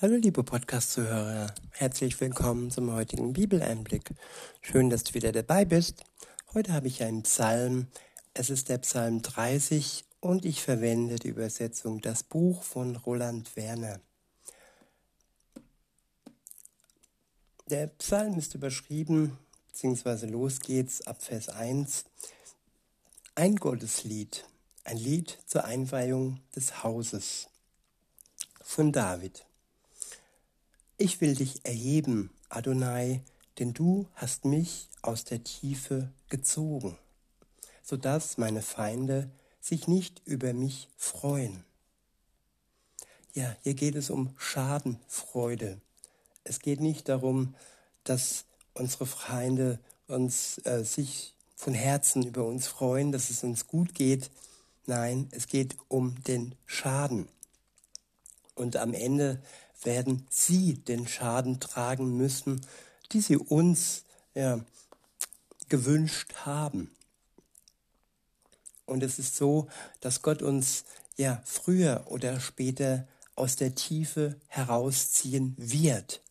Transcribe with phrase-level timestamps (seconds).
[0.00, 4.14] Hallo liebe Podcast-Zuhörer, herzlich willkommen zum heutigen Bibeleinblick.
[4.60, 6.04] Schön, dass du wieder dabei bist.
[6.54, 7.88] Heute habe ich einen Psalm.
[8.32, 13.98] Es ist der Psalm 30 und ich verwende die Übersetzung Das Buch von Roland Werner.
[17.66, 19.36] Der Psalm ist überschrieben,
[19.66, 22.04] beziehungsweise los geht's ab Vers 1.
[23.34, 24.44] Ein Gotteslied,
[24.84, 27.48] ein Lied zur Einweihung des Hauses
[28.62, 29.47] von David.
[31.00, 33.22] Ich will dich erheben, Adonai,
[33.60, 36.98] denn du hast mich aus der Tiefe gezogen,
[37.84, 41.62] so dass meine Feinde sich nicht über mich freuen.
[43.32, 45.80] Ja, hier geht es um Schadenfreude.
[46.42, 47.54] Es geht nicht darum,
[48.02, 53.94] dass unsere Feinde uns äh, sich von Herzen über uns freuen, dass es uns gut
[53.94, 54.32] geht.
[54.86, 57.28] Nein, es geht um den Schaden.
[58.56, 59.40] Und am Ende
[59.82, 62.60] werden sie den Schaden tragen müssen,
[63.12, 64.60] die sie uns ja,
[65.68, 66.90] gewünscht haben.
[68.86, 69.68] Und es ist so,
[70.00, 70.84] dass Gott uns
[71.16, 76.22] ja früher oder später aus der Tiefe herausziehen wird.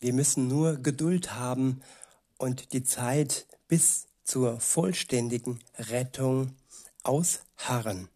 [0.00, 1.82] Wir müssen nur Geduld haben
[2.38, 6.54] und die Zeit bis zur vollständigen Rettung
[7.02, 8.08] ausharren.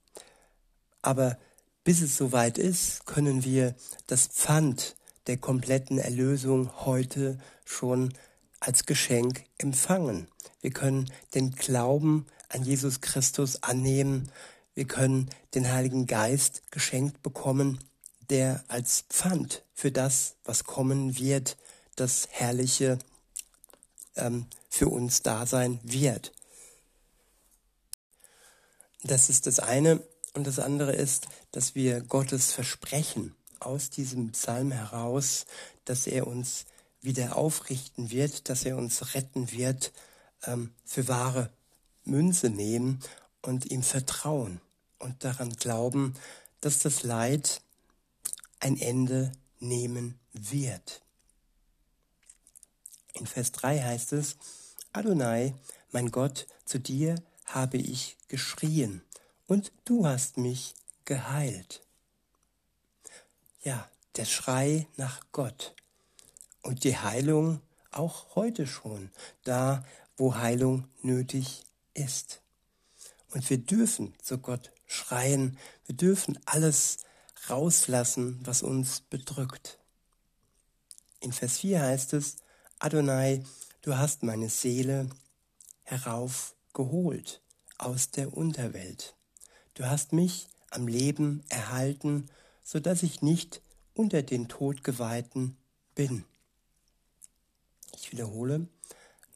[1.03, 1.39] Aber
[1.85, 3.75] bis es soweit ist, können wir
[4.07, 8.15] das Pfand der kompletten Erlösung heute schon
[8.59, 10.29] als Geschenk empfangen.
[10.61, 14.31] Wir können den Glauben an Jesus Christus annehmen.
[14.75, 17.79] Wir können den Heiligen Geist geschenkt bekommen,
[18.29, 21.57] der als Pfand für das, was kommen wird,
[21.97, 22.99] das Herrliche
[24.17, 26.33] ähm, für uns da sein wird.
[29.03, 30.03] Das ist das eine.
[30.35, 35.45] Und das andere ist, dass wir Gottes Versprechen aus diesem Psalm heraus,
[35.85, 36.67] dass er uns
[37.03, 39.93] wieder aufrichten wird, dass er uns retten wird,
[40.45, 41.51] ähm, für wahre
[42.05, 43.01] Münze nehmen
[43.43, 44.61] und ihm vertrauen
[44.99, 46.15] und daran glauben,
[46.61, 47.63] dass das Leid
[48.61, 51.03] ein Ende nehmen wird.
[53.15, 54.37] In Vers 3 heißt es,
[54.93, 55.55] Adonai,
[55.91, 57.17] mein Gott, zu dir
[57.47, 59.03] habe ich geschrien
[59.51, 61.85] und du hast mich geheilt.
[63.65, 65.75] Ja, der Schrei nach Gott
[66.63, 69.11] und die Heilung auch heute schon,
[69.43, 69.85] da
[70.17, 72.43] wo Heilung nötig ist.
[73.33, 76.99] Und wir dürfen zu Gott schreien, wir dürfen alles
[77.49, 79.81] rauslassen, was uns bedrückt.
[81.19, 82.37] In Vers 4 heißt es,
[82.79, 83.43] Adonai,
[83.83, 85.11] du hast meine Seele
[85.83, 87.43] heraufgeholt
[87.79, 89.17] aus der Unterwelt.
[89.81, 92.29] Du hast mich am Leben erhalten,
[92.63, 93.63] so dass ich nicht
[93.95, 95.57] unter den Todgeweihten
[95.95, 96.27] bin.
[97.97, 98.67] Ich wiederhole,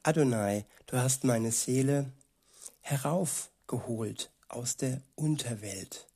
[0.02, 2.12] Adonai, du hast meine Seele
[2.82, 6.06] heraufgeholt aus der Unterwelt.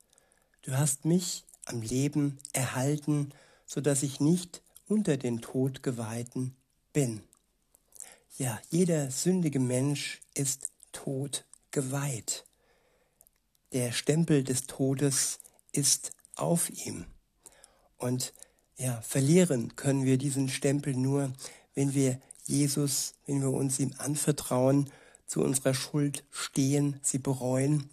[0.60, 3.32] Du hast mich am Leben erhalten,
[3.64, 6.54] so dass ich nicht unter den Todgeweihten
[6.92, 7.22] bin.
[8.36, 12.44] Ja, jeder sündige Mensch ist todgeweiht.
[13.72, 15.40] Der Stempel des Todes
[15.72, 17.04] ist auf ihm.
[17.96, 18.32] Und
[18.76, 21.32] ja, verlieren können wir diesen Stempel nur,
[21.74, 24.90] wenn wir Jesus, wenn wir uns ihm anvertrauen,
[25.26, 27.90] zu unserer Schuld stehen, sie bereuen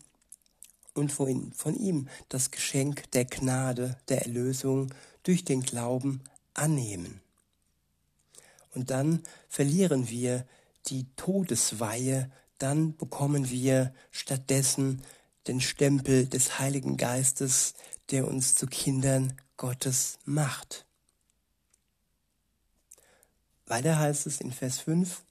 [0.94, 4.94] und von, ihm das Geschenk der Gnade, der Erlösung
[5.24, 6.22] durch den Glauben
[6.54, 7.20] annehmen.
[8.74, 10.46] Und dann verlieren wir
[10.88, 15.02] die Todesweihe, dann bekommen wir stattdessen
[15.48, 17.74] den Stempel des Heiligen Geistes,
[18.12, 20.86] der uns zu Kindern Gottes macht.
[23.68, 25.24] Weiter heißt es in Vers 5,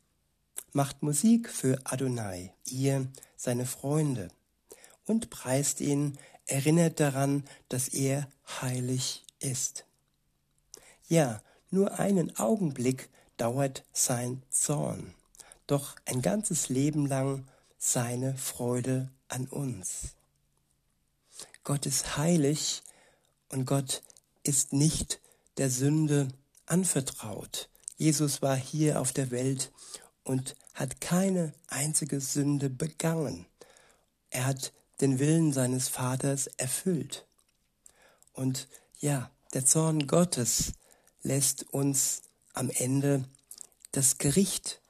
[0.72, 4.28] macht Musik für Adonai, ihr seine Freunde,
[5.06, 8.28] und preist ihn, erinnert daran, dass er
[8.60, 9.86] heilig ist.
[11.08, 15.14] Ja, nur einen Augenblick dauert sein Zorn,
[15.66, 17.46] doch ein ganzes Leben lang
[17.78, 20.14] seine Freude an uns.
[21.62, 22.82] Gott ist heilig
[23.48, 24.02] und Gott
[24.42, 25.20] ist nicht
[25.56, 26.28] der Sünde
[26.66, 27.68] anvertraut.
[27.96, 29.72] Jesus war hier auf der Welt
[30.24, 33.46] und hat keine einzige Sünde begangen.
[34.30, 37.26] Er hat den Willen seines Vaters erfüllt.
[38.32, 38.68] Und
[38.98, 40.72] ja, der Zorn Gottes
[41.22, 42.22] lässt uns
[42.52, 43.24] am Ende
[43.92, 44.80] das Gericht,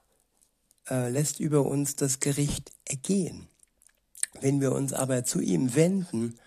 [0.89, 3.49] äh, lässt über uns das Gericht ergehen.
[4.45, 6.39] Wenn wir uns aber zu ihm wenden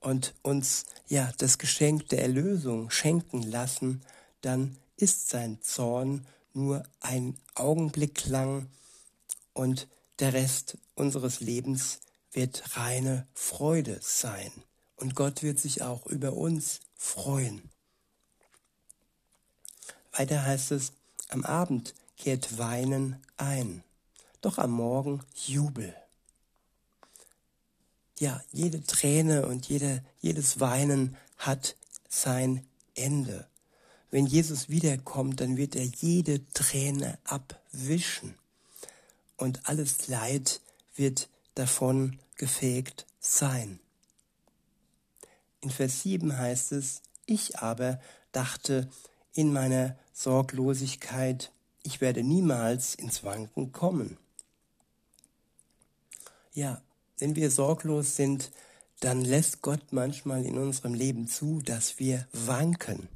[0.00, 4.02] und uns ja das Geschenk der Erlösung schenken lassen,
[4.40, 8.66] dann ist sein Zorn nur ein Augenblick lang
[9.52, 9.86] und
[10.18, 12.00] der Rest unseres Lebens
[12.32, 14.50] wird reine Freude sein.
[14.96, 17.70] Und Gott wird sich auch über uns freuen.
[20.10, 20.90] Weiter heißt es,
[21.28, 23.84] am Abend kehrt Weinen ein,
[24.40, 25.94] doch am Morgen Jubel.
[28.18, 31.76] Ja, jede Träne und jede, jedes Weinen hat
[32.08, 32.64] sein
[32.94, 33.46] Ende.
[34.10, 38.34] Wenn Jesus wiederkommt, dann wird er jede Träne abwischen
[39.36, 40.60] und alles Leid
[40.94, 43.80] wird davon gefegt sein.
[45.60, 48.00] In Vers 7 heißt es, ich aber
[48.32, 48.88] dachte
[49.32, 51.50] in meiner Sorglosigkeit,
[51.82, 54.16] ich werde niemals ins Wanken kommen.
[56.52, 56.80] Ja,
[57.18, 58.50] wenn wir sorglos sind,
[59.00, 63.08] dann lässt Gott manchmal in unserem Leben zu, dass wir wanken,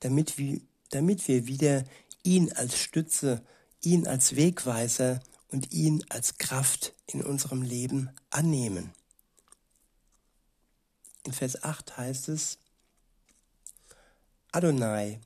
[0.00, 0.60] damit wir,
[0.90, 1.84] damit wir wieder
[2.22, 3.42] ihn als Stütze,
[3.82, 8.92] ihn als Wegweiser und ihn als Kraft in unserem Leben annehmen.
[11.24, 12.58] In Vers 8 heißt es,
[14.52, 15.20] Adonai,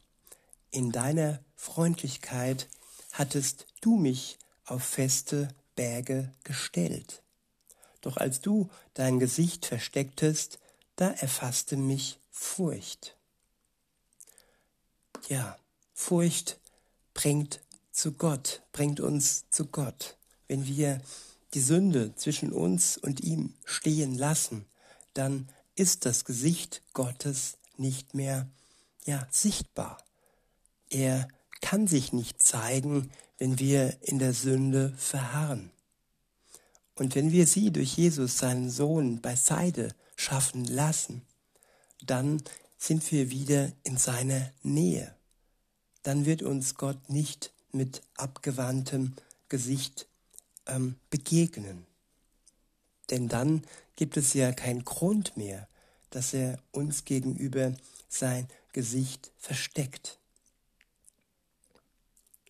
[0.70, 2.68] in deiner Freundlichkeit
[3.12, 7.22] hattest du mich auf feste Berge gestellt.
[8.00, 10.58] Doch als du dein Gesicht verstecktest,
[10.96, 13.16] da erfasste mich Furcht.
[15.28, 15.58] Ja,
[15.94, 16.58] Furcht
[17.14, 17.60] bringt
[17.92, 20.16] zu Gott, bringt uns zu Gott.
[20.48, 21.00] Wenn wir
[21.54, 24.64] die Sünde zwischen uns und ihm stehen lassen,
[25.14, 28.48] dann ist das Gesicht Gottes nicht mehr
[29.04, 29.98] ja sichtbar.
[30.88, 31.28] Er
[31.60, 35.70] kann sich nicht zeigen, wenn wir in der Sünde verharren.
[37.00, 41.22] Und wenn wir sie durch Jesus, seinen Sohn, beiseite schaffen lassen,
[42.04, 42.42] dann
[42.76, 45.14] sind wir wieder in seiner Nähe.
[46.02, 49.14] Dann wird uns Gott nicht mit abgewandtem
[49.48, 50.08] Gesicht
[50.66, 51.86] ähm, begegnen.
[53.08, 53.62] Denn dann
[53.96, 55.68] gibt es ja keinen Grund mehr,
[56.10, 57.72] dass er uns gegenüber
[58.10, 60.18] sein Gesicht versteckt.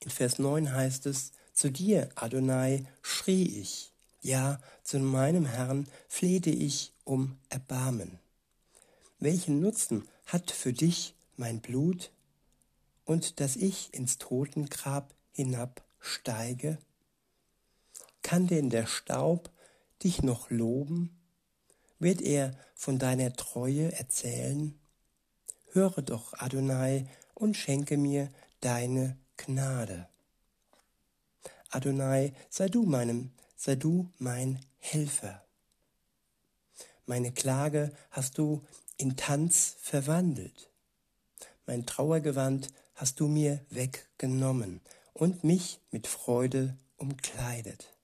[0.01, 6.51] In Vers 9 heißt es, zu dir, Adonai, schrie ich, ja, zu meinem Herrn flehte
[6.51, 8.19] ich um Erbarmen.
[9.19, 12.11] Welchen Nutzen hat für dich mein Blut
[13.05, 16.79] und dass ich ins Totengrab hinabsteige?
[18.23, 19.51] Kann denn der Staub
[20.03, 21.17] dich noch loben?
[21.99, 24.79] Wird er von deiner Treue erzählen?
[25.73, 28.29] Höre doch, Adonai, und schenke mir
[28.61, 30.09] deine Gnade.
[31.71, 35.45] Adonai, sei du meinem sei du mein Helfer.
[37.05, 38.65] Meine Klage hast du
[38.97, 40.71] in Tanz verwandelt.
[41.67, 44.81] Mein Trauergewand hast du mir weggenommen
[45.13, 47.95] und mich mit Freude umkleidet.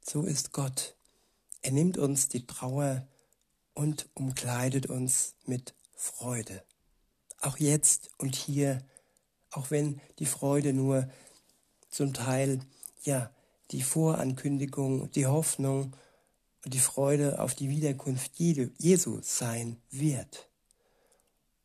[0.00, 0.94] So ist Gott.
[1.62, 3.04] Er nimmt uns die Trauer
[3.74, 6.62] und umkleidet uns mit Freude.
[7.40, 8.80] Auch jetzt und hier,
[9.50, 11.10] auch wenn die Freude nur
[11.90, 12.60] zum Teil
[13.02, 13.32] ja
[13.70, 15.92] die Vorankündigung, die Hoffnung
[16.64, 20.48] und die Freude auf die Wiederkunft Jesu sein wird.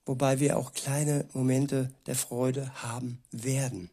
[0.06, 3.90] Wobei wir auch kleine Momente der Freude haben werden.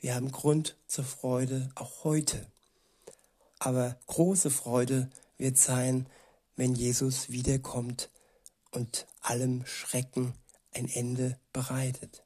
[0.00, 2.46] Wir haben Grund zur Freude auch heute.
[3.58, 6.06] Aber große Freude wird sein,
[6.56, 8.10] wenn Jesus wiederkommt
[8.70, 10.34] und allem Schrecken
[10.72, 12.22] ein Ende bereitet.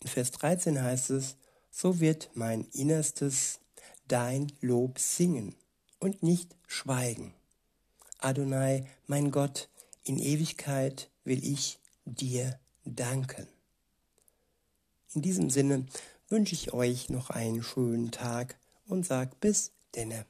[0.00, 1.36] In Vers 13 heißt es,
[1.70, 3.60] so wird mein Innerstes
[4.08, 5.54] dein Lob singen
[5.98, 7.34] und nicht schweigen.
[8.18, 9.68] Adonai, mein Gott,
[10.04, 13.46] in Ewigkeit will ich dir danken.
[15.14, 15.86] In diesem Sinne
[16.28, 20.26] wünsche ich euch noch einen schönen Tag und sag bis denne.